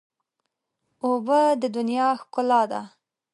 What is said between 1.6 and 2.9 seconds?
د دنیا ښکلا ده.